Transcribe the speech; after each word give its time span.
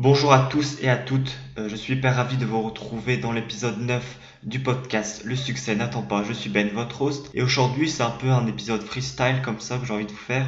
Bonjour 0.00 0.32
à 0.32 0.46
tous 0.46 0.76
et 0.80 0.88
à 0.88 0.96
toutes, 0.96 1.36
euh, 1.58 1.68
je 1.68 1.74
suis 1.74 1.94
hyper 1.94 2.14
ravi 2.14 2.36
de 2.36 2.46
vous 2.46 2.62
retrouver 2.62 3.16
dans 3.16 3.32
l'épisode 3.32 3.80
9 3.80 4.18
du 4.44 4.60
podcast 4.60 5.22
Le 5.24 5.34
succès 5.34 5.74
n'attend 5.74 6.02
pas, 6.02 6.22
je 6.22 6.32
suis 6.32 6.48
Ben, 6.50 6.68
votre 6.68 7.02
host, 7.02 7.28
et 7.34 7.42
aujourd'hui 7.42 7.90
c'est 7.90 8.04
un 8.04 8.10
peu 8.10 8.28
un 8.28 8.46
épisode 8.46 8.80
freestyle 8.80 9.42
comme 9.44 9.58
ça 9.58 9.76
que 9.76 9.86
j'ai 9.86 9.92
envie 9.92 10.06
de 10.06 10.12
vous 10.12 10.16
faire, 10.16 10.46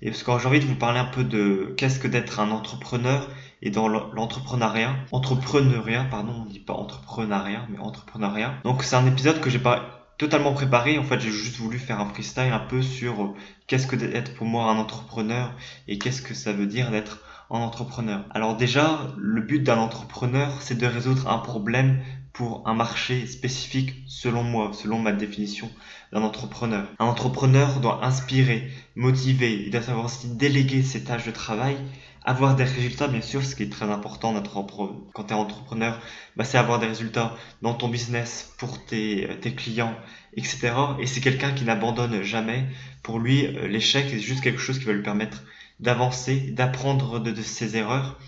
et 0.00 0.10
parce 0.12 0.22
que 0.22 0.38
j'ai 0.38 0.46
envie 0.46 0.60
de 0.60 0.66
vous 0.66 0.76
parler 0.76 1.00
un 1.00 1.06
peu 1.06 1.24
de 1.24 1.74
qu'est-ce 1.76 1.98
que 1.98 2.06
d'être 2.06 2.38
un 2.38 2.52
entrepreneur 2.52 3.28
et 3.62 3.70
dans 3.70 3.88
l'entrepreneuriat, 3.88 4.94
entrepreneuriat, 5.10 6.04
pardon, 6.08 6.44
on 6.46 6.48
dit 6.48 6.60
pas 6.60 6.74
entrepreneuriat, 6.74 7.66
mais 7.70 7.78
entrepreneuriat. 7.78 8.54
Donc 8.62 8.84
c'est 8.84 8.94
un 8.94 9.06
épisode 9.06 9.40
que 9.40 9.50
j'ai 9.50 9.58
pas 9.58 10.04
totalement 10.18 10.52
préparé. 10.52 10.98
En 10.98 11.04
fait, 11.04 11.18
j'ai 11.18 11.32
juste 11.32 11.56
voulu 11.56 11.80
faire 11.80 11.98
un 11.98 12.08
freestyle 12.08 12.52
un 12.52 12.60
peu 12.60 12.80
sur 12.80 13.34
qu'est-ce 13.66 13.88
que 13.88 13.96
d'être 13.96 14.34
pour 14.34 14.46
moi 14.46 14.70
un 14.70 14.76
entrepreneur 14.76 15.52
et 15.88 15.98
qu'est-ce 15.98 16.22
que 16.22 16.34
ça 16.34 16.52
veut 16.52 16.66
dire 16.66 16.92
d'être 16.92 17.23
en 17.50 17.60
entrepreneur. 17.60 18.24
Alors 18.30 18.56
déjà, 18.56 19.12
le 19.18 19.40
but 19.40 19.62
d'un 19.62 19.78
entrepreneur, 19.78 20.60
c'est 20.60 20.78
de 20.78 20.86
résoudre 20.86 21.28
un 21.28 21.38
problème 21.38 22.00
pour 22.32 22.66
un 22.66 22.74
marché 22.74 23.26
spécifique 23.26 23.94
selon 24.06 24.42
moi, 24.42 24.72
selon 24.72 24.98
ma 24.98 25.12
définition 25.12 25.70
d'un 26.12 26.22
entrepreneur. 26.22 26.88
Un 26.98 27.06
entrepreneur 27.06 27.80
doit 27.80 28.04
inspirer, 28.04 28.70
motiver, 28.96 29.62
il 29.64 29.70
doit 29.70 29.82
savoir 29.82 30.06
aussi 30.06 30.28
déléguer 30.28 30.82
ses 30.82 31.04
tâches 31.04 31.26
de 31.26 31.30
travail, 31.30 31.76
avoir 32.24 32.56
des 32.56 32.64
résultats 32.64 33.06
bien 33.06 33.20
sûr, 33.20 33.44
ce 33.44 33.54
qui 33.54 33.62
est 33.62 33.70
très 33.70 33.84
important 33.90 34.34
quand 34.42 35.24
tu 35.24 35.32
es 35.32 35.36
entrepreneur, 35.36 36.00
bah, 36.36 36.44
c'est 36.44 36.58
avoir 36.58 36.78
des 36.78 36.86
résultats 36.86 37.36
dans 37.62 37.74
ton 37.74 37.88
business 37.88 38.52
pour 38.58 38.84
tes, 38.84 39.28
tes 39.40 39.54
clients, 39.54 39.94
etc. 40.36 40.72
Et 40.98 41.06
c'est 41.06 41.20
quelqu'un 41.20 41.52
qui 41.52 41.64
n'abandonne 41.64 42.22
jamais. 42.22 42.66
Pour 43.02 43.20
lui, 43.20 43.46
euh, 43.46 43.68
l'échec, 43.68 44.06
c'est 44.08 44.18
juste 44.18 44.42
quelque 44.42 44.60
chose 44.60 44.78
qui 44.78 44.86
va 44.86 44.92
lui 44.92 45.02
permettre 45.02 45.44
d'avancer, 45.80 46.52
d'apprendre 46.52 47.18
de, 47.18 47.42
ses 47.42 47.76
erreurs 47.76 48.18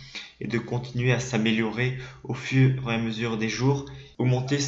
et 0.41 0.47
de 0.47 0.59
continuer 0.59 1.13
à 1.13 1.21
s'améliorer 1.21 1.99
au 2.25 2.35
fur 2.35 2.91
et 2.91 2.95
à 2.95 2.99
mesure 2.99 3.39
des 3.39 3.49
jours, 3.49 3.87
augmenter 4.19 4.59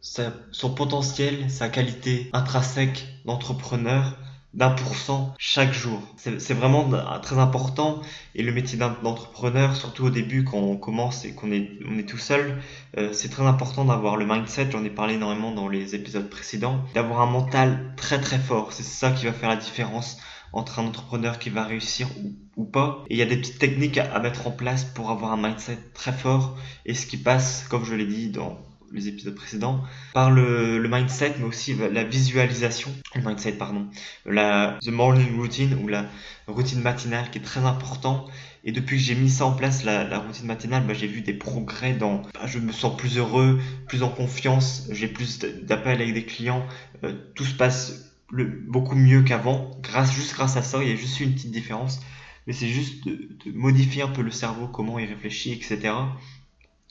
son 0.00 0.74
potentiel, 0.74 1.50
sa 1.50 1.68
qualité 1.68 2.30
intrinsèque 2.32 3.06
d'entrepreneur 3.24 4.16
d'un 4.54 4.70
pour 4.70 4.94
cent 4.94 5.34
chaque 5.36 5.72
jour. 5.72 6.00
C'est 6.16 6.54
vraiment 6.54 6.88
très 7.20 7.38
important 7.38 8.00
et 8.34 8.42
le 8.42 8.52
métier 8.52 8.78
d'entrepreneur, 8.78 9.76
surtout 9.76 10.04
au 10.04 10.10
début 10.10 10.44
quand 10.44 10.58
on 10.58 10.76
commence 10.76 11.24
et 11.24 11.34
qu'on 11.34 11.50
est, 11.50 11.70
on 11.88 11.98
est 11.98 12.08
tout 12.08 12.18
seul, 12.18 12.60
euh, 12.96 13.12
c'est 13.12 13.28
très 13.28 13.44
important 13.44 13.84
d'avoir 13.84 14.16
le 14.16 14.26
mindset, 14.26 14.70
j'en 14.70 14.84
ai 14.84 14.90
parlé 14.90 15.14
énormément 15.14 15.50
dans 15.50 15.68
les 15.68 15.94
épisodes 15.94 16.30
précédents, 16.30 16.80
d'avoir 16.94 17.20
un 17.20 17.26
mental 17.26 17.92
très 17.96 18.20
très 18.20 18.38
fort. 18.38 18.72
C'est 18.72 18.84
ça 18.84 19.10
qui 19.10 19.26
va 19.26 19.32
faire 19.32 19.48
la 19.48 19.56
différence 19.56 20.18
entre 20.54 20.78
un 20.78 20.86
entrepreneur 20.86 21.38
qui 21.38 21.50
va 21.50 21.64
réussir 21.64 22.08
ou, 22.56 22.64
pas. 22.64 23.04
Et 23.10 23.14
il 23.14 23.18
y 23.18 23.22
a 23.22 23.26
des 23.26 23.36
petites 23.36 23.58
techniques 23.58 23.98
à, 23.98 24.18
mettre 24.20 24.46
en 24.46 24.50
place 24.50 24.84
pour 24.84 25.10
avoir 25.10 25.32
un 25.32 25.36
mindset 25.36 25.78
très 25.92 26.12
fort 26.12 26.56
et 26.86 26.94
ce 26.94 27.06
qui 27.06 27.16
passe, 27.16 27.66
comme 27.68 27.84
je 27.84 27.94
l'ai 27.94 28.06
dit 28.06 28.30
dans 28.30 28.58
les 28.92 29.08
épisodes 29.08 29.34
précédents, 29.34 29.82
par 30.12 30.30
le, 30.30 30.86
mindset, 30.88 31.34
mais 31.38 31.44
aussi 31.44 31.74
la 31.74 32.04
visualisation, 32.04 32.92
le 33.16 33.22
mindset, 33.22 33.52
pardon, 33.52 33.88
la 34.24 34.78
the 34.82 34.88
morning 34.88 35.36
routine 35.36 35.74
ou 35.82 35.88
la 35.88 36.06
routine 36.46 36.80
matinale 36.80 37.28
qui 37.30 37.38
est 37.38 37.42
très 37.42 37.64
important. 37.64 38.26
Et 38.62 38.70
depuis 38.72 38.96
que 38.96 39.02
j'ai 39.02 39.16
mis 39.16 39.30
ça 39.30 39.46
en 39.46 39.52
place, 39.52 39.84
la, 39.84 40.18
routine 40.18 40.46
matinale, 40.46 40.84
bah, 40.86 40.94
j'ai 40.94 41.08
vu 41.08 41.20
des 41.22 41.34
progrès 41.34 41.92
dans, 41.92 42.22
bah, 42.34 42.46
je 42.46 42.60
me 42.60 42.72
sens 42.72 42.96
plus 42.96 43.18
heureux, 43.18 43.60
plus 43.88 44.04
en 44.04 44.08
confiance, 44.08 44.86
j'ai 44.90 45.08
plus 45.08 45.40
d'appels 45.40 46.00
avec 46.00 46.14
des 46.14 46.24
clients, 46.24 46.64
euh, 47.02 47.12
tout 47.34 47.44
se 47.44 47.54
passe 47.54 48.13
beaucoup 48.42 48.96
mieux 48.96 49.22
qu'avant, 49.22 49.70
grâce, 49.82 50.12
juste 50.12 50.34
grâce 50.34 50.56
à 50.56 50.62
ça, 50.62 50.82
il 50.82 50.88
y 50.88 50.92
a 50.92 50.96
juste 50.96 51.20
une 51.20 51.34
petite 51.34 51.50
différence, 51.50 52.00
mais 52.46 52.52
c'est 52.52 52.68
juste 52.68 53.06
de, 53.06 53.28
modifier 53.52 54.02
un 54.02 54.08
peu 54.08 54.22
le 54.22 54.30
cerveau, 54.30 54.66
comment 54.66 54.98
il 54.98 55.06
réfléchit, 55.06 55.52
etc. 55.52 55.94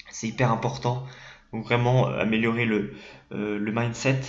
C'est 0.10 0.28
hyper 0.28 0.52
important, 0.52 1.06
donc 1.52 1.66
vraiment 1.66 2.08
euh, 2.08 2.20
améliorer 2.20 2.66
le, 2.66 2.94
euh, 3.32 3.58
le 3.60 3.72
mindset. 3.72 4.22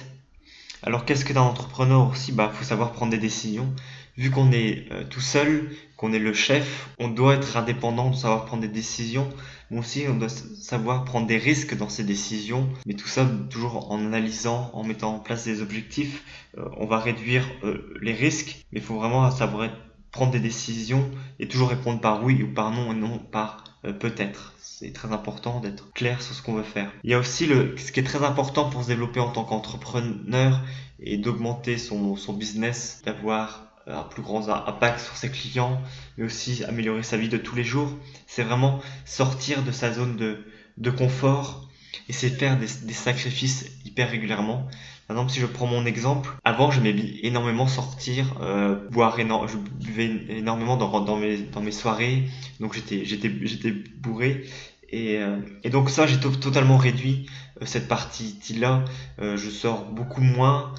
Alors 0.82 1.04
qu'est-ce 1.04 1.24
que 1.24 1.32
d'un 1.32 1.42
entrepreneur 1.42 2.10
aussi? 2.10 2.32
Bah, 2.32 2.50
faut 2.52 2.64
savoir 2.64 2.92
prendre 2.92 3.10
des 3.10 3.18
décisions. 3.18 3.74
Vu 4.16 4.30
qu'on 4.30 4.52
est 4.52 4.86
euh, 4.92 5.04
tout 5.08 5.20
seul, 5.20 5.70
qu'on 5.96 6.12
est 6.12 6.18
le 6.18 6.34
chef, 6.34 6.90
on 6.98 7.08
doit 7.08 7.34
être 7.34 7.56
indépendant, 7.56 8.10
de 8.10 8.16
savoir 8.16 8.44
prendre 8.44 8.62
des 8.62 8.68
décisions. 8.68 9.28
Aussi, 9.76 10.04
on 10.08 10.16
doit 10.16 10.28
savoir 10.28 11.04
prendre 11.04 11.26
des 11.26 11.38
risques 11.38 11.76
dans 11.76 11.88
ces 11.88 12.04
décisions. 12.04 12.68
Mais 12.86 12.94
tout 12.94 13.08
ça, 13.08 13.26
toujours 13.50 13.90
en 13.90 13.98
analysant, 13.98 14.70
en 14.72 14.84
mettant 14.84 15.14
en 15.14 15.18
place 15.18 15.44
des 15.44 15.62
objectifs, 15.62 16.24
euh, 16.58 16.68
on 16.76 16.86
va 16.86 16.98
réduire 16.98 17.44
euh, 17.64 17.94
les 18.00 18.12
risques. 18.12 18.64
Mais 18.72 18.80
il 18.80 18.84
faut 18.84 18.96
vraiment 18.96 19.30
savoir 19.30 19.68
prendre 20.10 20.32
des 20.32 20.40
décisions 20.40 21.10
et 21.40 21.48
toujours 21.48 21.70
répondre 21.70 22.00
par 22.00 22.22
oui 22.22 22.42
ou 22.42 22.52
par 22.52 22.70
non 22.70 22.92
et 22.92 22.96
non 22.96 23.18
par 23.18 23.64
peut-être. 23.98 24.54
C'est 24.60 24.92
très 24.92 25.12
important 25.12 25.60
d'être 25.60 25.92
clair 25.92 26.22
sur 26.22 26.34
ce 26.34 26.42
qu'on 26.42 26.54
veut 26.54 26.62
faire. 26.62 26.92
Il 27.02 27.10
y 27.10 27.14
a 27.14 27.18
aussi 27.18 27.46
le, 27.46 27.76
ce 27.76 27.92
qui 27.92 28.00
est 28.00 28.04
très 28.04 28.24
important 28.24 28.70
pour 28.70 28.82
se 28.82 28.88
développer 28.88 29.20
en 29.20 29.30
tant 29.30 29.44
qu'entrepreneur 29.44 30.60
et 31.00 31.18
d'augmenter 31.18 31.78
son, 31.78 32.16
son 32.16 32.32
business, 32.32 33.02
d'avoir 33.04 33.63
un 33.86 34.02
plus 34.02 34.22
grand 34.22 34.48
impact 34.48 35.00
sur 35.00 35.16
ses 35.16 35.30
clients, 35.30 35.80
mais 36.16 36.24
aussi 36.24 36.64
améliorer 36.64 37.02
sa 37.02 37.16
vie 37.16 37.28
de 37.28 37.36
tous 37.36 37.54
les 37.54 37.64
jours. 37.64 37.90
C'est 38.26 38.42
vraiment 38.42 38.80
sortir 39.04 39.62
de 39.62 39.72
sa 39.72 39.92
zone 39.92 40.16
de, 40.16 40.44
de 40.78 40.90
confort 40.90 41.68
et 42.08 42.12
c'est 42.12 42.30
faire 42.30 42.58
des, 42.58 42.66
des, 42.82 42.92
sacrifices 42.92 43.70
hyper 43.84 44.10
régulièrement. 44.10 44.66
Par 45.06 45.16
exemple, 45.16 45.32
si 45.32 45.40
je 45.40 45.46
prends 45.46 45.66
mon 45.66 45.84
exemple, 45.86 46.30
avant 46.44 46.70
j'aimais 46.70 46.94
énormément 47.22 47.66
sortir, 47.66 48.36
euh, 48.40 48.88
boire 48.90 49.18
énormément, 49.20 49.46
je 49.46 49.58
buvais 49.58 50.10
énormément 50.28 50.76
dans, 50.76 51.00
dans, 51.00 51.16
mes, 51.16 51.38
dans 51.38 51.60
mes 51.60 51.72
soirées, 51.72 52.24
donc 52.60 52.74
j'étais, 52.74 53.04
j'étais, 53.04 53.30
j'étais 53.42 53.70
bourré. 53.70 54.44
Et, 54.90 55.18
euh, 55.18 55.40
et, 55.64 55.70
donc 55.70 55.90
ça, 55.90 56.06
j'ai 56.06 56.20
totalement 56.20 56.76
réduit 56.76 57.26
euh, 57.60 57.66
cette 57.66 57.88
partie-là. 57.88 58.84
Euh, 59.20 59.36
je 59.36 59.50
sors 59.50 59.84
beaucoup 59.86 60.20
moins, 60.20 60.72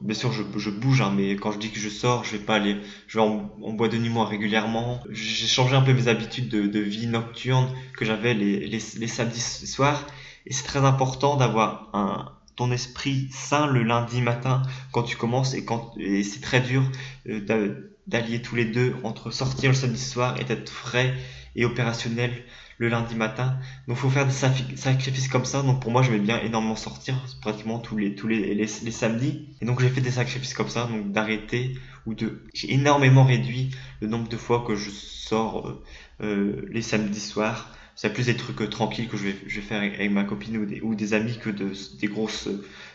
bien 0.00 0.14
sûr 0.14 0.32
je, 0.32 0.42
je 0.56 0.70
bouge 0.70 1.00
hein, 1.00 1.12
mais 1.14 1.36
quand 1.36 1.52
je 1.52 1.58
dis 1.58 1.70
que 1.70 1.78
je 1.78 1.88
sors 1.88 2.24
je 2.24 2.32
vais 2.32 2.42
pas 2.42 2.56
aller 2.56 2.80
je 3.06 3.18
vais 3.18 3.24
en, 3.24 3.50
en 3.62 3.72
bois 3.72 3.88
de 3.88 3.98
nuit 3.98 4.08
moi 4.08 4.26
régulièrement. 4.26 5.00
J'ai 5.10 5.46
changé 5.46 5.76
un 5.76 5.82
peu 5.82 5.92
mes 5.92 6.08
habitudes 6.08 6.48
de, 6.48 6.66
de 6.66 6.80
vie 6.80 7.06
nocturne 7.06 7.68
que 7.96 8.04
j'avais 8.04 8.34
les, 8.34 8.60
les, 8.60 8.82
les, 8.98 9.06
samedis 9.06 9.40
soirs. 9.40 10.06
Et 10.46 10.52
c'est 10.52 10.64
très 10.64 10.84
important 10.84 11.36
d'avoir 11.36 11.90
un 11.92 12.32
ton 12.56 12.72
esprit 12.72 13.28
sain 13.30 13.66
le 13.66 13.82
lundi 13.82 14.22
matin 14.22 14.62
quand 14.90 15.02
tu 15.02 15.16
commences 15.16 15.52
et 15.54 15.64
quand 15.64 15.92
et 15.98 16.22
c'est 16.22 16.40
très 16.40 16.60
dur 16.60 16.82
euh, 17.28 17.92
d'allier 18.06 18.40
tous 18.40 18.56
les 18.56 18.64
deux 18.64 18.96
entre 19.04 19.30
sortir 19.30 19.70
le 19.70 19.76
samedi 19.76 20.00
soir 20.00 20.40
et 20.40 20.44
d'être 20.44 20.70
frais 20.70 21.14
et 21.54 21.66
opérationnel 21.66 22.32
le 22.78 22.88
lundi 22.88 23.14
matin. 23.14 23.56
Donc, 23.88 23.96
faut 23.96 24.10
faire 24.10 24.26
des 24.26 24.32
sacrifices 24.32 25.28
comme 25.28 25.44
ça. 25.44 25.62
Donc, 25.62 25.80
pour 25.80 25.90
moi, 25.90 26.02
je 26.02 26.10
vais 26.10 26.18
bien 26.18 26.40
énormément 26.40 26.76
sortir, 26.76 27.14
pratiquement 27.40 27.78
tous 27.78 27.96
les, 27.96 28.14
tous 28.14 28.28
les, 28.28 28.54
les, 28.54 28.66
samedis. 28.66 29.48
Et 29.60 29.64
donc, 29.64 29.80
j'ai 29.80 29.88
fait 29.88 30.00
des 30.00 30.10
sacrifices 30.10 30.54
comme 30.54 30.68
ça, 30.68 30.86
donc 30.86 31.12
d'arrêter 31.12 31.74
ou 32.06 32.14
de. 32.14 32.42
J'ai 32.54 32.72
énormément 32.72 33.24
réduit 33.24 33.70
le 34.00 34.08
nombre 34.08 34.28
de 34.28 34.36
fois 34.36 34.64
que 34.66 34.74
je 34.74 34.90
sors 34.90 35.68
euh, 35.68 35.82
euh 36.22 36.66
les 36.70 36.82
samedis 36.82 37.20
soirs. 37.20 37.72
C'est 37.94 38.12
plus 38.12 38.26
des 38.26 38.36
trucs 38.36 38.60
euh, 38.60 38.68
tranquilles 38.68 39.08
que 39.08 39.16
je 39.16 39.24
vais, 39.24 39.36
je 39.46 39.56
vais 39.56 39.66
faire 39.66 39.80
avec, 39.80 40.10
ma 40.10 40.24
copine 40.24 40.58
ou 40.58 40.66
des, 40.66 40.82
ou 40.82 40.94
des 40.94 41.14
amis 41.14 41.38
que 41.38 41.48
de, 41.48 41.72
des 41.98 42.08
grosses 42.08 42.48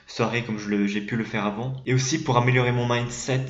soirées 0.06 0.44
comme 0.44 0.60
j'ai 0.60 1.02
pu 1.02 1.16
le 1.16 1.24
faire 1.24 1.46
avant. 1.46 1.74
Et 1.88 1.94
aussi 1.96 2.24
pour 2.24 2.38
améliorer 2.38 2.72
mon 2.72 2.88
mindset, 2.88 3.48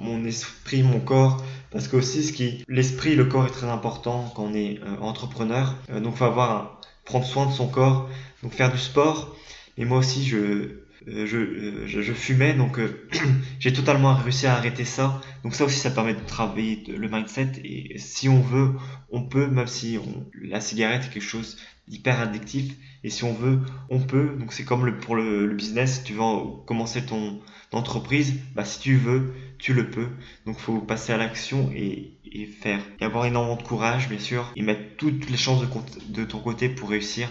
mon 0.00 0.24
esprit, 0.24 0.82
mon 0.82 1.00
corps, 1.00 1.44
parce 1.70 1.88
que 1.88 1.96
aussi, 1.96 2.22
ce 2.22 2.32
qui, 2.32 2.64
l'esprit, 2.68 3.14
le 3.14 3.24
corps 3.24 3.46
est 3.46 3.50
très 3.50 3.68
important 3.68 4.32
quand 4.34 4.44
on 4.44 4.54
est 4.54 4.80
euh, 4.82 4.96
entrepreneur. 5.00 5.74
Euh, 5.90 6.00
donc, 6.00 6.16
faut 6.16 6.24
avoir, 6.24 6.80
prendre 7.04 7.24
soin 7.24 7.46
de 7.46 7.52
son 7.52 7.68
corps, 7.68 8.08
donc 8.42 8.52
faire 8.52 8.72
du 8.72 8.78
sport. 8.78 9.36
Et 9.76 9.84
moi 9.84 9.98
aussi, 9.98 10.24
je, 10.24 10.36
euh, 10.36 11.26
je, 11.26 11.86
je, 11.86 12.02
je, 12.02 12.12
fumais, 12.12 12.54
donc 12.54 12.80
j'ai 13.60 13.72
totalement 13.72 14.14
réussi 14.14 14.46
à 14.46 14.54
arrêter 14.54 14.84
ça. 14.84 15.20
Donc 15.42 15.54
ça 15.54 15.64
aussi, 15.64 15.78
ça 15.78 15.90
permet 15.90 16.14
de 16.14 16.20
travailler 16.26 16.82
le 16.88 17.08
mindset. 17.08 17.52
Et 17.64 17.98
si 17.98 18.28
on 18.28 18.40
veut, 18.40 18.72
on 19.10 19.22
peut, 19.22 19.46
même 19.46 19.66
si 19.66 19.98
la 20.42 20.60
cigarette 20.60 21.04
est 21.04 21.12
quelque 21.12 21.22
chose 21.22 21.58
d'hyper 21.88 22.20
addictif. 22.20 22.74
Et 23.04 23.10
si 23.10 23.22
on 23.24 23.34
veut, 23.34 23.60
on 23.88 24.00
peut. 24.00 24.36
Donc 24.38 24.52
c'est 24.52 24.64
comme 24.64 24.98
pour 24.98 25.14
le, 25.14 25.46
le 25.46 25.54
business, 25.54 26.02
tu 26.04 26.14
veux 26.14 26.22
commencer 26.66 27.04
ton 27.06 27.40
entreprise, 27.72 28.34
bah 28.54 28.64
si 28.64 28.80
tu 28.80 28.96
veux, 28.96 29.34
tu 29.58 29.74
le 29.74 29.90
peux. 29.90 30.08
Donc 30.44 30.58
faut 30.58 30.78
passer 30.78 31.12
à 31.12 31.16
l'action 31.16 31.70
et, 31.74 32.12
faire. 32.60 32.80
Et 33.00 33.04
avoir 33.04 33.26
énormément 33.26 33.56
de 33.56 33.62
courage, 33.62 34.08
bien 34.08 34.18
sûr, 34.18 34.52
et 34.56 34.62
mettre 34.62 34.96
toutes 34.96 35.30
les 35.30 35.36
chances 35.36 35.62
de, 35.62 35.68
de 36.08 36.24
ton 36.24 36.40
côté 36.40 36.68
pour 36.68 36.90
réussir. 36.90 37.28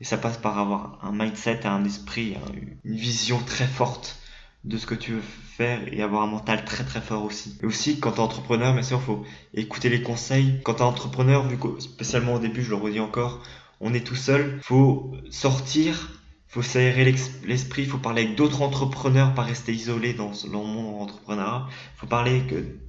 Et 0.00 0.04
ça 0.04 0.18
passe 0.18 0.38
par 0.38 0.58
avoir 0.58 0.98
un 1.02 1.12
mindset, 1.12 1.66
un 1.66 1.84
esprit, 1.84 2.36
une 2.84 2.96
vision 2.96 3.38
très 3.38 3.66
forte 3.66 4.18
de 4.64 4.78
ce 4.78 4.86
que 4.86 4.94
tu 4.94 5.12
veux 5.12 5.22
faire 5.56 5.80
et 5.92 6.02
avoir 6.02 6.22
un 6.22 6.26
mental 6.26 6.64
très 6.64 6.84
très 6.84 7.00
fort 7.00 7.24
aussi. 7.24 7.56
Et 7.62 7.66
aussi, 7.66 8.00
quand 8.00 8.12
tu 8.12 8.16
es 8.18 8.20
entrepreneur, 8.20 8.74
bien 8.74 8.82
sûr, 8.82 9.00
faut 9.00 9.24
écouter 9.54 9.88
les 9.88 10.02
conseils. 10.02 10.60
Quand 10.64 10.74
tu 10.74 10.80
es 10.80 10.84
entrepreneur, 10.84 11.46
vu 11.46 11.56
que 11.56 11.80
spécialement 11.80 12.34
au 12.34 12.38
début, 12.38 12.62
je 12.62 12.70
le 12.70 12.76
redis 12.76 13.00
encore, 13.00 13.42
on 13.80 13.94
est 13.94 14.04
tout 14.04 14.16
seul, 14.16 14.58
faut 14.62 15.14
sortir 15.30 16.20
faut 16.48 16.62
s'aérer 16.62 17.04
l'esprit, 17.44 17.84
faut 17.84 17.98
parler 17.98 18.22
avec 18.22 18.36
d'autres 18.36 18.62
entrepreneurs, 18.62 19.34
pas 19.34 19.42
rester 19.42 19.72
isolé 19.72 20.14
dans, 20.14 20.30
le 20.44 20.50
monde 20.50 21.02
entrepreneuriat. 21.02 21.66
Faut 21.96 22.06
parler 22.06 22.42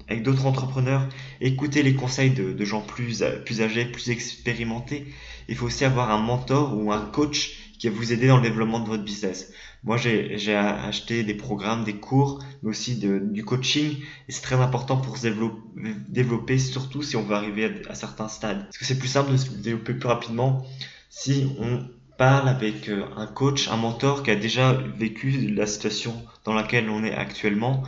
avec 0.08 0.24
d'autres 0.24 0.46
entrepreneurs, 0.46 1.08
écouter 1.42 1.84
les 1.84 1.96
conseils 1.96 2.30
de, 2.30 2.66
gens 2.66 2.82
plus, 2.82 3.24
âgés, 3.24 3.86
plus 3.86 4.10
expérimentés. 4.10 5.08
Il 5.50 5.56
faut 5.56 5.66
aussi 5.66 5.86
avoir 5.86 6.12
un 6.12 6.20
mentor 6.20 6.78
ou 6.78 6.92
un 6.92 7.02
coach 7.02 7.74
qui 7.80 7.90
va 7.90 7.96
vous 7.96 8.14
aider 8.14 8.28
dans 8.28 8.38
le 8.38 8.44
développement 8.44 8.80
de 8.80 8.88
votre 8.88 9.04
business. 9.04 9.52
Moi, 9.84 9.98
j'ai 9.98 10.56
acheté 10.56 11.24
des 11.24 11.36
programmes, 11.36 11.84
des 11.84 11.96
cours, 11.96 12.44
mais 12.62 12.70
aussi 12.70 12.96
du 12.96 13.44
coaching. 13.44 13.98
Et 14.28 14.32
c'est 14.32 14.42
très 14.42 14.56
important 14.56 14.98
pour 14.98 15.18
se 15.18 15.28
développer, 16.08 16.58
surtout 16.60 17.02
si 17.02 17.16
on 17.16 17.24
veut 17.24 17.36
arriver 17.36 17.82
à, 17.90 17.96
certains 17.96 18.28
stades. 18.28 18.64
Parce 18.66 18.78
que 18.78 18.86
c'est 18.86 19.00
plus 19.00 19.08
simple 19.08 19.32
de 19.32 19.38
se 19.38 19.50
développer 19.50 19.94
plus 19.94 20.08
rapidement 20.08 20.66
si 21.10 21.48
on 21.60 21.86
parle 22.18 22.50
avec 22.50 22.90
euh, 22.90 23.04
un 23.16 23.28
coach, 23.28 23.70
un 23.70 23.78
mentor 23.78 24.24
qui 24.24 24.32
a 24.32 24.36
déjà 24.36 24.74
vécu 24.74 25.32
la 25.32 25.66
situation 25.66 26.14
dans 26.46 26.54
laquelle 26.54 26.90
on 26.90 27.04
est 27.04 27.14
actuellement. 27.14 27.84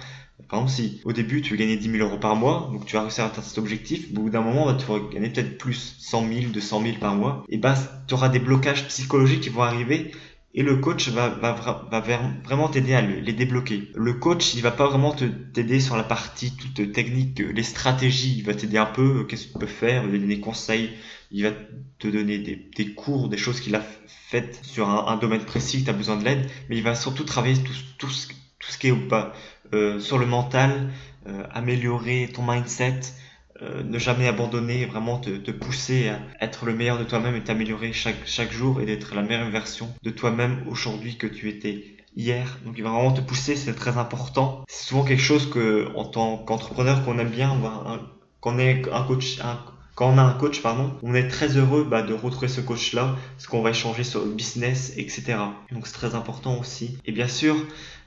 Par 0.48 0.60
exemple, 0.60 0.72
si 0.72 1.02
au 1.04 1.12
début 1.12 1.42
tu 1.42 1.52
veux 1.52 1.58
gagner 1.58 1.76
10 1.76 1.92
000 1.92 2.08
euros 2.08 2.18
par 2.18 2.36
mois, 2.36 2.70
donc 2.72 2.86
tu 2.86 2.96
vas 2.96 3.02
réussir 3.02 3.26
à 3.26 3.28
atteindre 3.28 3.46
cet 3.46 3.58
objectif, 3.58 4.08
au 4.12 4.22
bout 4.22 4.30
d'un 4.30 4.42
moment 4.42 4.66
bah, 4.66 4.78
tu 4.80 4.86
vas 4.86 5.00
gagner 5.12 5.30
peut-être 5.30 5.58
plus 5.58 5.96
100 6.00 6.28
000, 6.28 6.52
200 6.52 6.81
000 6.81 6.98
par 7.00 7.16
mois, 7.16 7.44
et 7.50 7.58
bah 7.58 7.76
tu 8.08 8.14
auras 8.14 8.30
des 8.30 8.40
blocages 8.40 8.88
psychologiques 8.88 9.42
qui 9.42 9.50
vont 9.50 9.64
arriver 9.64 10.12
et 10.54 10.63
le 10.63 10.78
coach 10.78 11.10
va, 11.10 11.30
va, 11.30 11.54
va 11.92 12.00
vraiment 12.00 12.69
t'aider 12.69 12.94
à 12.94 13.01
les 13.01 13.34
débloquer. 13.34 13.92
Le 13.96 14.13
coach, 14.13 14.56
il 14.56 14.62
va 14.62 14.72
pas 14.72 14.88
vraiment 14.88 15.13
t'aider 15.13 15.80
sur 15.80 15.96
la 15.96 16.04
partie 16.04 16.56
toute 16.56 16.92
technique, 16.92 17.40
les 17.40 17.63
stratégies, 17.63 18.36
il 18.38 18.44
va 18.44 18.56
t'aider 18.56 18.78
un 18.78 18.88
peu, 18.88 19.25
qu'est-ce 19.25 19.48
que 19.48 19.54
tu 19.54 19.60
peux 19.60 19.68
faire, 19.68 20.04
il 20.04 20.10
va 20.10 20.13
te 20.13 20.22
donner 20.22 20.36
des 20.36 20.42
conseils, 20.42 20.90
il 21.31 21.44
va 21.44 21.51
te 22.00 22.07
donner 22.07 22.40
des, 22.40 22.94
cours, 22.94 23.30
des 23.30 23.38
choses 23.38 23.60
qu'il 23.60 23.75
a 23.75 23.84
faites 24.07 24.60
sur 24.63 24.90
un, 24.90 25.18
domaine 25.18 25.46
précis, 25.46 25.84
tu 25.84 25.90
as 25.90 25.94
besoin 25.94 26.18
de 26.18 26.25
l'aide, 26.25 26.50
mais 26.69 26.78
il 26.78 26.84
va 26.84 26.95
surtout 26.95 27.24
travailler 27.24 27.62
tout, 27.62 27.74
ce, 28.10 28.28
tout 28.28 28.72
ce 28.72 28.78
qui 28.78 28.88
est 28.88 29.07
pas, 29.07 29.34
euh, 29.74 30.00
sur 30.00 30.18
le 30.18 30.25
mental, 30.25 30.92
euh, 31.28 31.44
améliorer 31.52 32.30
ton 32.34 32.44
mindset, 32.44 33.02
euh, 33.61 33.83
ne 33.83 34.00
jamais 34.00 34.27
abandonner, 34.27 34.85
vraiment 34.85 35.17
te, 35.17 35.51
pousser 35.51 36.09
à 36.09 36.19
être 36.45 36.65
le 36.65 36.73
meilleur 36.73 36.97
de 36.97 37.03
toi-même 37.03 37.35
et 37.35 37.44
t'améliorer 37.44 37.91
chaque, 37.94 38.25
chaque 38.25 38.51
jour 38.51 38.81
et 38.81 38.85
d'être 38.85 39.15
la 39.15 39.21
meilleure 39.21 39.50
version 39.50 39.94
de 40.03 40.09
toi-même 40.09 40.63
aujourd'hui 40.67 41.17
que 41.17 41.27
tu 41.27 41.50
étais 41.50 41.97
hier. 42.15 42.59
Donc 42.65 42.75
il 42.77 42.83
va 42.83 42.91
vraiment 42.91 43.11
te 43.11 43.21
pousser, 43.21 43.56
c'est 43.56 43.73
très 43.73 43.97
important. 43.97 44.63
C'est 44.67 44.88
souvent 44.88 45.03
quelque 45.03 45.21
chose 45.21 45.50
que 45.50 45.89
en 45.95 46.06
tant 46.06 46.38
qu'entrepreneur 46.38 47.03
qu'on 47.03 47.19
aime 47.19 47.29
bien, 47.29 47.57
qu'on 48.39 48.59
est 48.59 48.89
un 48.91 49.03
coach, 49.03 49.39
quand 50.00 50.13
on 50.13 50.17
a 50.17 50.23
un 50.23 50.33
coach, 50.33 50.61
pardon, 50.61 50.94
on 51.03 51.13
est 51.13 51.27
très 51.27 51.57
heureux 51.57 51.83
bah, 51.83 52.01
de 52.01 52.13
retrouver 52.13 52.47
ce 52.47 52.61
coach-là, 52.61 53.17
parce 53.35 53.47
qu'on 53.47 53.61
va 53.61 53.71
échanger 53.71 54.06
sur 54.06 54.23
le 54.23 54.31
business, 54.31 54.94
etc. 54.95 55.35
Donc 55.73 55.88
c'est 55.88 55.94
très 55.94 56.15
important 56.15 56.57
aussi. 56.57 56.97
Et 57.03 57.11
bien 57.11 57.27
sûr, 57.27 57.57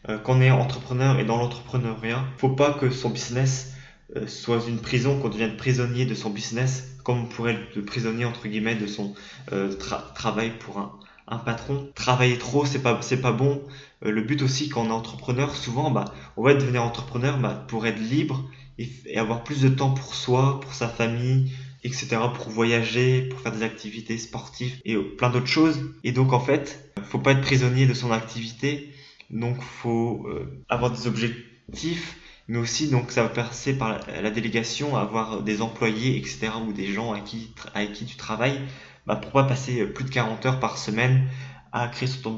euh, 0.08 0.16
quand 0.16 0.38
on 0.38 0.40
est 0.40 0.50
entrepreneur 0.50 1.20
et 1.20 1.24
dans 1.26 1.36
l'entrepreneuriat, 1.36 2.24
faut 2.38 2.48
pas 2.48 2.72
que 2.72 2.88
son 2.88 3.10
business 3.10 3.74
soit 4.26 4.60
une 4.68 4.78
prison, 4.78 5.18
qu'on 5.18 5.28
devienne 5.28 5.56
prisonnier 5.56 6.04
de 6.04 6.14
son 6.14 6.30
business, 6.30 6.88
comme 7.04 7.20
on 7.20 7.26
pourrait 7.26 7.54
être 7.54 7.80
prisonnier 7.80 8.24
entre 8.24 8.48
guillemets 8.48 8.74
de 8.74 8.86
son 8.86 9.14
euh, 9.52 9.74
travail 10.14 10.52
pour 10.58 10.78
un, 10.78 10.98
un, 11.28 11.38
patron. 11.38 11.88
Travailler 11.94 12.38
trop, 12.38 12.64
c'est 12.64 12.82
pas 12.82 12.98
c'est 13.02 13.20
pas 13.20 13.32
bon. 13.32 13.62
Euh, 14.04 14.10
le 14.10 14.22
but 14.22 14.42
aussi 14.42 14.68
quand 14.68 14.82
on 14.82 14.88
est 14.88 14.92
entrepreneur, 14.92 15.54
souvent 15.54 15.90
bah 15.90 16.06
on 16.36 16.42
va 16.42 16.54
devenir 16.54 16.82
entrepreneur 16.82 17.38
bah, 17.38 17.64
pour 17.68 17.86
être 17.86 17.98
libre 17.98 18.44
et, 18.78 18.88
avoir 19.16 19.44
plus 19.44 19.62
de 19.62 19.68
temps 19.68 19.90
pour 19.90 20.14
soi, 20.14 20.60
pour 20.60 20.74
sa 20.74 20.88
famille, 20.88 21.52
etc. 21.84 22.18
pour 22.34 22.50
voyager, 22.50 23.22
pour 23.22 23.40
faire 23.40 23.52
des 23.52 23.62
activités 23.62 24.18
sportives 24.18 24.76
et 24.84 24.96
plein 24.96 25.30
d'autres 25.30 25.46
choses. 25.46 25.80
Et 26.04 26.12
donc 26.12 26.32
en 26.32 26.40
fait, 26.40 26.92
faut 27.04 27.18
pas 27.18 27.32
être 27.32 27.42
prisonnier 27.42 27.86
de 27.86 27.94
son 27.94 28.12
activité. 28.12 28.92
Donc 29.30 29.60
faut 29.62 30.28
avoir 30.68 30.90
des 30.90 31.06
objectifs 31.06 32.18
mais 32.48 32.58
aussi 32.58 32.88
donc 32.88 33.10
ça 33.10 33.22
va 33.22 33.28
passer 33.28 33.76
par 33.76 34.00
la, 34.08 34.30
délégation, 34.30 34.96
avoir 34.96 35.42
des 35.42 35.62
employés, 35.62 36.16
etc., 36.16 36.50
ou 36.66 36.72
des 36.72 36.92
gens 36.92 37.12
avec 37.12 37.24
qui, 37.24 37.54
avec 37.74 37.92
qui 37.92 38.04
tu 38.04 38.16
travailles, 38.16 38.60
bah, 39.06 39.16
pour 39.16 39.32
pas 39.32 39.44
passer 39.44 39.84
plus 39.86 40.04
de 40.04 40.10
40 40.10 40.46
heures 40.46 40.60
par 40.60 40.78
semaine 40.78 41.28
à 41.72 41.88
créer 41.88 42.08
sur 42.08 42.22
ton 42.22 42.36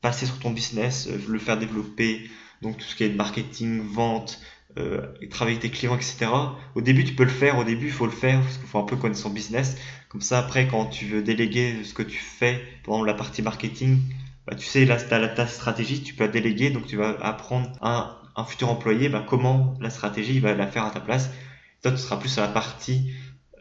passer 0.00 0.26
sur 0.26 0.38
ton 0.40 0.50
business, 0.50 1.08
euh, 1.08 1.18
le 1.28 1.38
faire 1.38 1.56
développer, 1.56 2.28
donc 2.60 2.76
tout 2.76 2.84
ce 2.84 2.96
qui 2.96 3.04
est 3.04 3.08
marketing, 3.08 3.80
vente, 3.80 4.40
euh, 4.78 5.00
travailler 5.30 5.58
tes 5.58 5.70
clients, 5.70 5.94
etc. 5.96 6.26
Au 6.74 6.80
début, 6.80 7.04
tu 7.04 7.14
peux 7.14 7.24
le 7.24 7.30
faire, 7.30 7.58
au 7.58 7.64
début, 7.64 7.86
il 7.86 7.92
faut 7.92 8.06
le 8.06 8.12
faire, 8.12 8.40
parce 8.40 8.58
qu'il 8.58 8.66
faut 8.66 8.78
un 8.78 8.84
peu 8.84 8.96
connaître 8.96 9.20
son 9.20 9.30
business. 9.30 9.76
Comme 10.08 10.20
ça, 10.20 10.38
après, 10.38 10.66
quand 10.66 10.86
tu 10.86 11.06
veux 11.06 11.22
déléguer 11.22 11.84
ce 11.84 11.94
que 11.94 12.02
tu 12.02 12.18
fais 12.18 12.60
pendant 12.84 13.04
la 13.04 13.14
partie 13.14 13.42
marketing, 13.42 14.00
bah, 14.46 14.54
tu 14.56 14.66
sais, 14.66 14.84
là, 14.84 14.96
tu 14.96 15.12
as 15.14 15.28
ta 15.28 15.46
stratégie, 15.46 16.02
tu 16.02 16.14
peux 16.14 16.24
la 16.24 16.30
déléguer, 16.30 16.70
donc 16.70 16.86
tu 16.86 16.96
vas 16.96 17.16
apprendre 17.20 17.70
un, 17.80 18.16
un 18.36 18.44
futur 18.44 18.70
employé, 18.70 19.08
bah, 19.08 19.24
comment 19.26 19.74
la 19.80 19.90
stratégie 19.90 20.40
va 20.40 20.54
la 20.54 20.66
faire 20.66 20.84
à 20.84 20.90
ta 20.90 21.00
place? 21.00 21.30
Toi, 21.82 21.92
tu 21.92 21.98
seras 21.98 22.16
plus 22.16 22.38
à 22.38 22.42
la 22.42 22.48
partie 22.48 23.12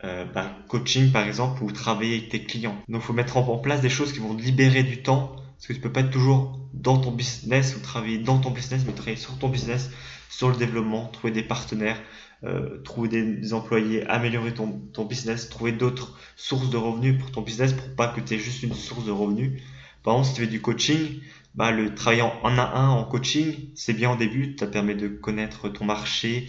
euh, 0.03 0.25
bah, 0.25 0.51
coaching, 0.67 1.11
par 1.11 1.25
exemple, 1.25 1.63
ou 1.63 1.71
travailler 1.71 2.17
avec 2.17 2.29
tes 2.29 2.43
clients. 2.43 2.77
Donc, 2.87 3.01
il 3.01 3.05
faut 3.05 3.13
mettre 3.13 3.37
en 3.37 3.57
place 3.57 3.81
des 3.81 3.89
choses 3.89 4.13
qui 4.13 4.19
vont 4.19 4.35
libérer 4.35 4.83
du 4.83 5.03
temps, 5.03 5.35
parce 5.35 5.67
que 5.67 5.73
tu 5.73 5.79
peux 5.79 5.91
pas 5.91 6.01
être 6.01 6.11
toujours 6.11 6.59
dans 6.73 6.97
ton 6.97 7.11
business 7.11 7.75
ou 7.75 7.79
travailler 7.81 8.17
dans 8.17 8.39
ton 8.39 8.51
business, 8.51 8.83
mais 8.85 8.93
travailler 8.93 9.17
sur 9.17 9.37
ton 9.37 9.49
business, 9.49 9.91
sur 10.29 10.49
le 10.49 10.55
développement, 10.55 11.07
trouver 11.07 11.31
des 11.31 11.43
partenaires, 11.43 12.01
euh, 12.43 12.81
trouver 12.81 13.09
des, 13.09 13.53
employés, 13.53 14.07
améliorer 14.07 14.53
ton, 14.53 14.79
ton 14.93 15.05
business, 15.05 15.49
trouver 15.49 15.71
d'autres 15.71 16.17
sources 16.35 16.71
de 16.71 16.77
revenus 16.77 17.19
pour 17.19 17.31
ton 17.31 17.41
business 17.41 17.73
pour 17.73 17.95
pas 17.95 18.07
que 18.07 18.21
tu 18.21 18.33
aies 18.33 18.39
juste 18.39 18.63
une 18.63 18.73
source 18.73 19.05
de 19.05 19.11
revenus. 19.11 19.61
Par 20.03 20.15
exemple, 20.15 20.29
si 20.29 20.33
tu 20.33 20.41
fais 20.41 20.47
du 20.47 20.61
coaching, 20.61 21.19
bah, 21.55 21.71
le 21.71 21.93
travail 21.93 22.21
en 22.21 22.33
un 22.43 22.57
à 22.57 22.77
un 22.77 22.89
en 22.89 23.03
coaching, 23.03 23.55
c'est 23.75 23.93
bien 23.93 24.11
au 24.11 24.15
début, 24.15 24.55
ça 24.59 24.67
permet 24.67 24.95
de 24.95 25.07
connaître 25.07 25.69
ton 25.69 25.85
marché, 25.85 26.47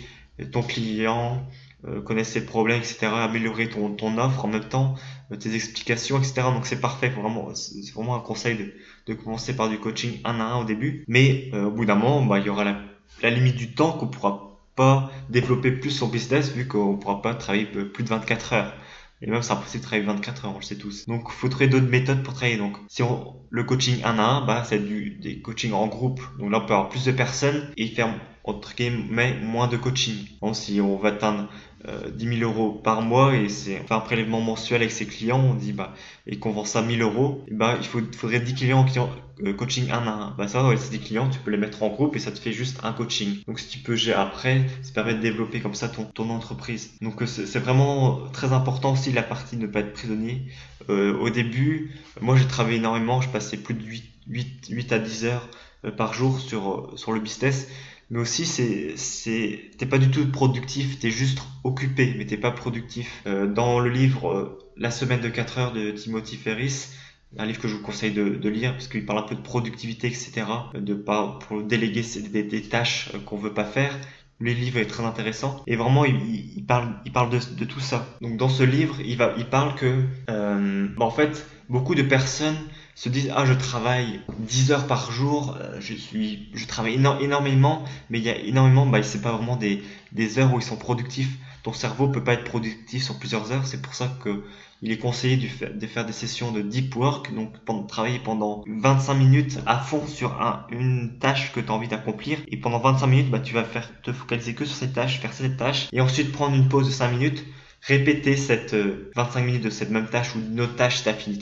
ton 0.53 0.63
client, 0.63 1.47
euh, 1.85 2.01
connaître 2.01 2.29
ses 2.29 2.47
problèmes, 2.47 2.79
etc., 2.79 3.07
améliorer 3.07 3.69
ton, 3.69 3.91
ton 3.95 4.17
offre 4.17 4.45
en 4.45 4.49
même 4.49 4.69
temps, 4.69 4.95
euh, 5.33 5.37
tes 5.37 5.55
explications, 5.55 6.19
etc. 6.19 6.43
Donc 6.55 6.67
c'est 6.67 6.81
parfait, 6.81 7.09
vraiment, 7.09 7.53
c'est 7.55 7.93
vraiment 7.93 8.15
un 8.15 8.21
conseil 8.21 8.57
de, 8.57 8.73
de 9.07 9.15
commencer 9.15 9.57
par 9.57 9.69
du 9.69 9.79
coaching 9.79 10.21
un 10.25 10.39
à 10.39 10.45
un 10.45 10.61
au 10.61 10.65
début. 10.65 11.05
Mais 11.09 11.51
euh, 11.55 11.65
au 11.65 11.71
bout 11.73 11.85
d'un 11.85 11.97
moment, 11.97 12.25
bah, 12.25 12.39
il 12.39 12.47
y 12.47 12.51
aura 12.51 12.63
la, 12.63 12.81
la 13.23 13.31
limite 13.31 13.57
du 13.57 13.75
temps 13.75 13.93
qu'on 13.93 14.07
pourra 14.07 14.61
pas 14.77 15.11
développer 15.29 15.73
plus 15.73 15.91
son 15.91 16.09
business 16.09 16.53
vu 16.53 16.67
qu'on 16.69 16.97
pourra 16.97 17.21
pas 17.21 17.35
travailler 17.35 17.67
plus 17.67 18.05
de 18.05 18.09
24 18.09 18.53
heures. 18.53 18.75
Et 19.23 19.31
même, 19.31 19.41
c'est 19.41 19.53
impossible 19.53 19.83
de 19.83 19.87
travailler 19.87 20.07
24 20.07 20.45
heures, 20.45 20.55
on 20.55 20.59
le 20.59 20.65
sait 20.65 20.77
tous. 20.77 21.07
Donc, 21.07 21.27
il 21.29 21.33
faut 21.33 21.49
trouver 21.49 21.69
d'autres 21.69 21.89
méthodes 21.89 22.25
pour 22.25 22.35
travailler. 22.35 22.59
Donc, 22.59 22.77
si 22.89 23.05
on, 23.05 23.37
le 23.51 23.65
coaching 23.65 24.03
1 24.03 24.19
à 24.19 24.23
1, 24.23 24.47
bah, 24.47 24.65
c'est 24.65 24.81
du, 24.81 25.11
des 25.11 25.41
coachings 25.41 25.73
en 25.73 25.87
groupe. 25.87 26.21
Donc 26.39 26.51
là, 26.51 26.59
on 26.59 26.67
peut 26.67 26.75
avoir 26.75 26.89
plus 26.89 27.05
de 27.05 27.13
personnes 27.13 27.71
et 27.77 27.87
faire, 27.87 28.13
entre 28.43 28.75
guillemets, 28.75 29.39
moins 29.41 29.69
de 29.69 29.77
coaching. 29.77 30.27
Bon, 30.41 30.55
si 30.55 30.81
on 30.81 30.97
va 30.97 31.11
atteindre 31.11 31.49
euh, 31.89 32.11
10 32.11 32.39
000 32.39 32.51
euros 32.51 32.71
par 32.73 33.03
mois 33.03 33.35
et 33.35 33.49
c'est 33.49 33.81
un 33.91 34.01
prélèvement 34.01 34.41
mensuel 34.41 34.83
avec 34.83 34.93
ses 34.93 35.07
clients, 35.07 35.41
on 35.41 35.55
dit 35.55 35.73
bah 35.73 35.95
et 36.27 36.39
qu'on 36.39 36.53
vend 36.53 36.65
ça 36.65 36.83
1000 36.83 37.03
euros, 37.03 37.45
bah 37.51 37.77
il 37.81 37.87
faut, 37.87 38.01
faudrait 38.17 38.41
10 38.41 38.55
clients, 38.55 38.85
clients 38.85 39.11
euh, 39.45 39.53
coaching 39.53 39.91
un 39.91 40.07
à 40.07 40.11
un. 40.11 40.31
Bah 40.37 40.47
ça, 40.47 40.67
ouais, 40.67 40.77
ces 40.77 40.91
10 40.91 41.01
clients, 41.01 41.29
tu 41.29 41.39
peux 41.41 41.51
les 41.51 41.57
mettre 41.57 41.83
en 41.83 41.89
groupe 41.89 42.15
et 42.17 42.19
ça 42.19 42.31
te 42.31 42.39
fait 42.39 42.53
juste 42.53 42.79
un 42.85 42.93
coaching. 42.93 43.43
Donc 43.47 43.59
si 43.59 43.69
tu 43.69 43.79
peux 43.79 43.97
gérer 43.97 44.21
après, 44.21 44.63
ça 44.83 44.93
permet 44.93 45.15
de 45.15 45.21
développer 45.21 45.61
comme 45.61 45.75
ça 45.75 45.89
ton, 45.89 46.05
ton 46.05 46.31
entreprise. 46.31 46.93
Donc 47.01 47.23
euh, 47.23 47.27
c'est 47.27 47.59
vraiment 47.59 48.21
très 48.33 48.53
important 48.53 48.93
aussi 48.93 49.13
la 49.13 49.23
partie 49.23 49.57
de 49.57 49.63
ne 49.63 49.67
pas 49.67 49.81
être 49.81 49.93
prisonnier. 49.93 50.43
Euh, 50.89 51.17
au 51.19 51.31
début, 51.31 51.93
moi 52.21 52.37
j'ai 52.37 52.47
travaillé 52.47 52.77
énormément, 52.79 53.21
je 53.21 53.29
passais 53.29 53.57
plus 53.57 53.75
de 53.75 53.83
8, 53.83 54.05
8, 54.29 54.67
8 54.71 54.93
à 54.93 54.99
10 54.99 55.25
heures 55.25 55.49
euh, 55.85 55.91
par 55.91 56.15
jour 56.15 56.39
sur, 56.39 56.93
sur 56.97 57.13
le 57.13 57.21
business 57.21 57.69
mais 58.13 58.21
aussi 58.21 58.45
c'est 58.45 58.93
c'est 58.97 59.71
t'es 59.79 59.87
pas 59.87 59.99
du 59.99 60.11
tout 60.11 60.31
productif 60.31 61.01
t'es 61.01 61.11
juste 61.11 61.39
occupé 61.65 62.15
mais 62.17 62.27
t'es 62.27 62.37
pas 62.37 62.53
productif. 62.53 63.23
Euh, 63.27 63.47
dans 63.47 63.81
le 63.81 63.91
livre 63.91 64.31
euh, 64.31 64.59
la 64.77 64.91
semaine 64.91 65.21
de 65.21 65.29
4 65.29 65.59
heures 65.59 65.73
de 65.73 65.91
Timothy 65.91 66.37
Ferris 66.37 66.91
un 67.39 67.47
livre 67.47 67.59
que 67.59 67.69
je 67.69 67.75
vous 67.75 67.83
conseille 67.83 68.13
de, 68.13 68.29
de 68.29 68.49
lire 68.51 68.73
parce 68.73 68.87
qu'il 68.87 69.07
parle 69.07 69.21
un 69.21 69.23
peu 69.23 69.35
de 69.35 69.41
productivité 69.41 70.09
etc 70.09 70.45
de 70.75 70.95
pas 70.95 71.39
pour 71.41 71.63
déléguer 71.63 72.05
des, 72.31 72.43
des 72.43 72.63
tâches 72.63 73.11
euh, 73.15 73.19
qu'on 73.19 73.39
veut 73.39 73.55
pas 73.55 73.65
faire. 73.65 73.99
Le 74.39 74.53
livre 74.53 74.79
est 74.79 74.87
très 74.87 75.05
intéressant 75.05 75.63
et 75.69 75.77
vraiment 75.77 76.05
il, 76.05 76.65
parle 76.67 76.97
il 77.07 77.13
parle 77.13 77.31
de, 77.31 77.39
de, 77.57 77.65
tout 77.65 77.79
ça. 77.79 78.05
Donc 78.21 78.37
dans 78.37 78.49
ce 78.49 78.65
livre 78.65 78.97
il 79.01 79.17
va 79.17 79.35
il 79.39 79.47
parle 79.47 79.77
que 79.77 80.03
bah, 80.27 81.05
en 81.05 81.11
fait 81.11 81.47
beaucoup 81.69 81.95
de 81.95 82.03
personnes 82.03 82.57
se 82.95 83.09
disent 83.09 83.33
ah 83.35 83.45
je 83.47 83.55
travaille 83.55 84.21
10 84.39 84.73
heures 84.73 84.87
par 84.87 85.11
jour 85.11 85.57
euh, 85.59 85.81
je 85.81 85.95
suis 85.95 86.51
je 86.55 86.67
travaille 86.67 86.95
énormément 86.95 87.85
mais 88.11 88.19
il 88.19 88.25
y 88.25 88.31
a 88.31 88.37
énormément 88.37 88.87
bah 88.87 89.03
c'est 89.03 89.23
pas 89.23 89.33
vraiment 89.33 89.57
des, 89.57 89.83
des 90.13 90.39
heures 90.39 90.53
où 90.53 90.59
ils 90.59 90.65
sont 90.65 90.77
productifs. 90.77 91.39
Ton 91.63 91.73
cerveau 91.73 92.09
peut 92.09 92.25
pas 92.25 92.35
être 92.35 92.45
productif 92.45 93.05
sur 93.05 93.19
plusieurs 93.19 93.53
heures. 93.53 93.67
C'est 93.67 93.81
pour 93.81 93.95
ça 93.95 94.17
que 94.23 94.45
il 94.85 94.91
est 94.91 94.99
conseillé 94.99 95.37
de 95.37 95.87
faire 95.87 96.05
des 96.05 96.13
sessions 96.13 96.51
de 96.51 96.61
deep 96.61 96.97
work 96.97 97.33
donc 97.33 97.53
travailler 97.87 98.19
pendant 98.19 98.65
25 98.67 99.15
minutes 99.15 99.61
à 99.65 99.79
fond 99.79 100.05
sur 100.09 100.43
un, 100.43 100.67
une 100.71 101.19
tâche 101.21 101.53
que 101.53 101.61
tu 101.61 101.69
as 101.69 101.73
envie 101.73 101.87
d'accomplir. 101.87 102.39
Et 102.49 102.57
pendant 102.57 102.81
25 102.81 103.07
minutes 103.07 103.31
bah 103.31 103.39
tu 103.39 103.55
vas 103.55 103.65
faire 103.65 103.89
te 104.03 104.13
focaliser 104.13 104.55
que 104.55 104.65
sur 104.65 104.77
cette 104.77 104.93
tâche 104.93 105.21
faire 105.21 105.33
cette 105.33 105.57
tâche. 105.57 105.89
Et 105.93 106.01
ensuite 106.01 106.33
prendre 106.33 106.57
une 106.57 106.69
pause 106.69 106.87
de 106.87 106.93
5 106.93 107.11
minutes 107.13 107.45
répéter 107.83 108.37
cette 108.37 108.75
25 108.75 109.41
euh, 109.41 109.45
minutes 109.45 109.65
de 109.65 109.71
cette 109.71 109.91
même 109.91 110.09
tâche 110.09 110.35
ou 110.35 110.41
d'une 110.41 110.61
autre 110.61 110.77
tâche 110.77 110.97
si 110.99 111.03
tu 111.03 111.09
as 111.09 111.15
fini 111.15 111.39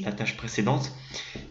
la 0.00 0.12
tâche 0.12 0.36
précédente 0.36 0.92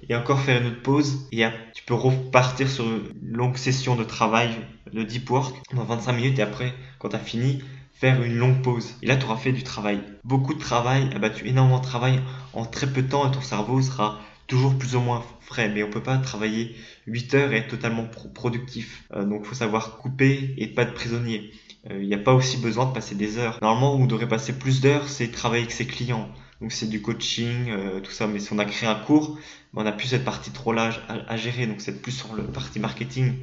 et 0.10 0.16
encore 0.16 0.42
faire 0.42 0.62
une 0.62 0.68
autre 0.68 0.82
pause 0.82 1.28
et 1.32 1.46
tu 1.74 1.84
peux 1.84 1.94
repartir 1.94 2.70
sur 2.70 2.86
une 2.86 3.14
longue 3.32 3.56
session 3.56 3.96
de 3.96 4.04
travail 4.04 4.50
de 4.92 5.04
deep 5.04 5.30
work 5.30 5.56
dans 5.74 5.86
25 5.86 6.12
minutes 6.14 6.40
et 6.40 6.42
après 6.42 6.74
quand 7.00 7.10
tu 7.10 7.16
as 7.16 7.20
fini 7.20 7.64
faire 8.00 8.22
une 8.22 8.38
longue 8.38 8.62
pause. 8.62 8.96
Et 9.02 9.08
là, 9.08 9.18
tu 9.18 9.26
auras 9.26 9.38
fait 9.38 9.52
du 9.52 9.64
travail. 9.64 10.00
Beaucoup 10.24 10.54
de 10.54 10.60
travail, 10.60 11.10
abattu 11.16 11.48
énormément 11.48 11.80
de 11.80 11.86
travail 11.86 12.20
en 12.54 12.66
très 12.66 12.88
peu 12.88 13.02
de 13.02 13.10
temps 13.10 13.28
et 13.28 13.34
ton 13.34 13.42
cerveau 13.42 13.82
sera 13.82 14.20
toujours 14.46 14.78
plus 14.78 14.96
ou 14.96 15.00
moins 15.00 15.24
frais. 15.42 15.70
Mais 15.70 15.84
on 15.84 15.90
peut 15.90 16.04
pas 16.04 16.18
travailler 16.18 16.76
8 17.08 17.34
heures 17.34 17.54
et 17.54 17.58
être 17.58 17.70
totalement 17.70 18.08
productif. 18.34 19.04
Euh, 19.14 19.26
donc, 19.26 19.46
faut 19.46 19.56
savoir 19.56 19.98
couper 19.98 20.54
et 20.58 20.68
pas 20.68 20.84
être 20.84 20.94
prisonnier. 20.94 21.52
Euh, 21.90 22.02
il 22.02 22.08
n'y 22.08 22.14
a 22.14 22.20
pas 22.20 22.34
aussi 22.34 22.58
besoin 22.58 22.86
de 22.86 22.94
passer 22.94 23.16
des 23.16 23.38
heures. 23.38 23.60
Normalement, 23.62 23.96
on 23.96 24.06
devrait 24.06 24.28
passer 24.28 24.54
plus 24.58 24.82
d'heures, 24.82 25.08
c'est 25.08 25.32
travailler 25.32 25.64
avec 25.64 25.74
ses 25.74 25.88
clients. 25.88 26.30
Donc 26.62 26.72
c'est 26.72 26.90
du 26.90 27.02
coaching, 27.02 27.70
euh, 27.70 28.00
tout 28.00 28.12
ça. 28.12 28.28
Mais 28.28 28.40
si 28.40 28.52
on 28.54 28.60
a 28.60 28.66
créé 28.66 28.90
un 28.90 28.96
cours, 28.96 29.38
on 29.74 29.86
a 29.86 29.92
plus 29.92 30.08
cette 30.08 30.26
partie 30.26 30.52
trop 30.52 30.74
large 30.74 31.02
à, 31.08 31.38
gérer. 31.38 31.68
Donc 31.68 31.82
c'est 31.82 32.02
plus 32.02 32.12
sur 32.12 32.34
le 32.34 32.44
partie 32.44 32.80
marketing 32.80 33.36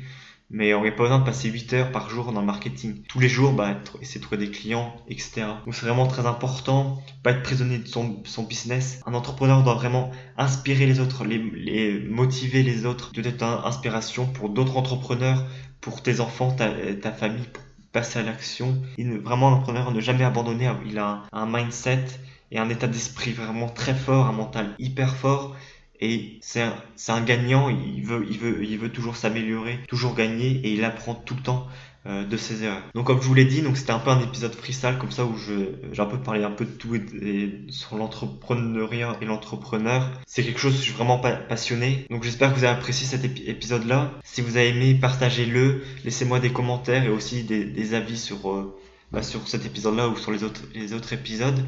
mais 0.51 0.75
on 0.75 0.85
n'a 0.85 0.93
pas 0.93 1.05
besoin 1.05 1.19
de 1.19 1.25
passer 1.25 1.49
8 1.49 1.73
heures 1.73 1.93
par 1.93 2.11
jour 2.11 2.33
dans 2.33 2.41
le 2.41 2.47
marketing. 2.47 3.03
Tous 3.09 3.19
les 3.19 3.29
jours, 3.29 3.53
bah, 3.53 3.77
essayer 4.01 4.21
de 4.21 4.25
trouver 4.25 4.47
des 4.47 4.51
clients, 4.51 4.95
etc. 5.09 5.47
Donc 5.65 5.75
c'est 5.75 5.87
vraiment 5.87 6.07
très 6.07 6.27
important, 6.27 7.03
pas 7.23 7.33
être 7.33 7.43
prisonnier 7.43 7.79
de 7.79 7.89
son, 7.89 8.23
business. 8.49 9.01
Un 9.07 9.15
entrepreneur 9.15 9.63
doit 9.63 9.75
vraiment 9.75 10.13
inspirer 10.37 10.87
les 10.87 11.01
autres, 11.01 11.25
les, 11.25 11.99
motiver 12.01 12.63
les 12.63 12.87
autres, 12.87 13.13
doit 13.13 13.25
être 13.25 13.43
une 13.43 13.67
inspiration 13.67 14.27
pour 14.27 14.51
d'autres 14.51 14.77
entrepreneurs, 14.77 15.45
pour 15.81 16.03
tes 16.03 16.21
enfants, 16.21 16.53
ta, 16.53 16.71
ta 16.95 17.11
famille, 17.11 17.49
passer 17.95 18.19
à 18.19 18.23
l'action. 18.23 18.77
Vraiment, 18.99 19.49
un 19.49 19.53
entrepreneur 19.53 19.91
ne 19.93 20.01
jamais 20.01 20.25
abandonner, 20.25 20.71
il 20.85 20.99
a 20.99 21.23
un 21.33 21.47
mindset 21.47 22.05
et 22.51 22.59
un 22.59 22.69
état 22.69 22.87
d'esprit 22.87 23.33
vraiment 23.33 23.69
très 23.69 23.95
fort, 23.95 24.27
un 24.27 24.33
mental 24.33 24.75
hyper 24.79 25.17
fort 25.17 25.57
et 26.05 26.39
c'est 26.43 26.61
un, 27.09 27.21
gagnant, 27.23 27.71
il 27.71 28.05
veut, 28.05 28.27
il 28.29 28.39
veut, 28.39 28.63
il 28.63 28.79
veut 28.79 28.91
toujours 28.91 29.17
s'améliorer, 29.17 29.79
toujours 29.89 30.15
gagner 30.15 30.51
et 30.51 30.75
il 30.75 30.85
apprend 30.85 31.15
tout 31.15 31.35
le 31.35 31.41
temps 31.41 31.67
euh, 32.05 32.25
de 32.27 32.37
ses 32.37 32.63
erreurs. 32.63 32.83
Donc 32.95 33.07
comme 33.07 33.23
je 33.23 33.27
vous 33.27 33.33
l'ai 33.33 33.47
dit, 33.47 33.65
c'était 33.75 33.93
un 33.93 33.99
peu 33.99 34.11
un 34.11 34.21
épisode 34.21 34.55
freestyle 34.55 34.99
comme 35.01 35.11
ça 35.11 35.25
où 35.25 35.35
j'ai 35.39 36.03
un 36.03 36.05
peu 36.05 36.19
parlé 36.19 36.45
un 36.45 36.51
peu 36.51 36.67
de 36.67 36.71
tout 36.71 36.95
sur 37.71 37.97
l'entrepreneuriat 37.97 39.17
et 39.23 39.25
l'entrepreneur. 39.25 40.11
C'est 40.27 40.45
quelque 40.45 40.61
chose 40.61 40.73
que 40.73 40.81
je 40.81 40.85
suis 40.85 40.93
vraiment 40.93 41.19
passionné. 41.19 42.05
Donc 42.11 42.23
j'espère 42.23 42.53
que 42.53 42.59
vous 42.59 42.65
avez 42.65 42.77
apprécié 42.77 43.07
cet 43.07 43.25
épisode 43.25 43.87
là. 43.87 44.13
Si 44.25 44.43
vous 44.43 44.59
avez 44.59 44.69
aimé, 44.69 44.95
partagez-le, 44.95 45.83
laissez-moi 46.05 46.39
des 46.39 46.53
commentaires 46.53 47.05
et 47.05 47.09
aussi 47.09 47.45
des, 47.45 47.65
des 47.65 47.95
avis 47.95 48.19
sur, 48.19 48.53
euh, 48.53 48.77
bah, 49.11 49.23
sur 49.23 49.49
cet 49.49 49.65
épisode 49.65 49.97
là 49.97 50.09
ou 50.09 50.17
sur 50.19 50.33
les 50.33 50.45
autres, 50.45 50.61
les 50.75 50.93
autres 50.93 51.15
épisodes. 51.15 51.65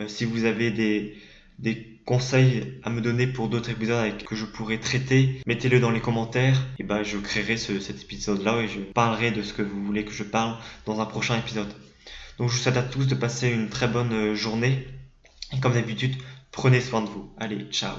Euh, 0.00 0.08
si 0.08 0.24
vous 0.24 0.46
avez 0.46 0.72
des 0.72 1.14
des 1.58 2.00
conseils 2.06 2.80
à 2.84 2.90
me 2.90 3.00
donner 3.00 3.26
pour 3.26 3.48
d'autres 3.48 3.70
épisodes 3.70 4.22
que 4.24 4.34
je 4.34 4.46
pourrais 4.46 4.78
traiter, 4.78 5.42
mettez-le 5.46 5.78
dans 5.78 5.90
les 5.90 6.00
commentaires 6.00 6.66
et 6.78 6.82
bah 6.82 7.02
je 7.02 7.18
créerai 7.18 7.58
cet 7.58 8.02
épisode 8.02 8.42
là 8.42 8.60
et 8.62 8.68
je 8.68 8.80
parlerai 8.80 9.30
de 9.30 9.42
ce 9.42 9.52
que 9.52 9.62
vous 9.62 9.84
voulez 9.84 10.04
que 10.04 10.12
je 10.12 10.24
parle 10.24 10.56
dans 10.86 11.00
un 11.00 11.06
prochain 11.06 11.38
épisode. 11.38 11.68
Donc 12.38 12.48
je 12.48 12.56
vous 12.56 12.62
souhaite 12.62 12.78
à 12.78 12.82
tous 12.82 13.06
de 13.06 13.14
passer 13.14 13.50
une 13.50 13.68
très 13.68 13.88
bonne 13.88 14.12
euh, 14.12 14.34
journée 14.34 14.86
et 15.52 15.60
comme 15.60 15.74
d'habitude, 15.74 16.14
prenez 16.50 16.80
soin 16.80 17.02
de 17.02 17.08
vous. 17.08 17.30
Allez, 17.38 17.66
ciao 17.70 17.98